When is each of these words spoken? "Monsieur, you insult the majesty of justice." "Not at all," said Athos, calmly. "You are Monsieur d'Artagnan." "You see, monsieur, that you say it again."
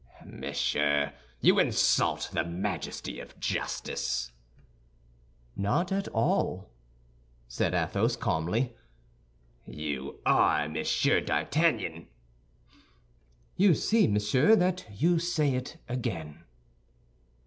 "Monsieur, 0.25 1.13
you 1.41 1.59
insult 1.59 2.31
the 2.33 2.43
majesty 2.43 3.19
of 3.19 3.39
justice." 3.39 4.31
"Not 5.55 5.91
at 5.91 6.07
all," 6.07 6.71
said 7.47 7.75
Athos, 7.75 8.15
calmly. 8.15 8.75
"You 9.67 10.19
are 10.25 10.67
Monsieur 10.67 11.19
d'Artagnan." 11.21 12.07
"You 13.55 13.75
see, 13.75 14.07
monsieur, 14.07 14.55
that 14.55 14.87
you 14.91 15.19
say 15.19 15.53
it 15.53 15.77
again." 15.87 16.45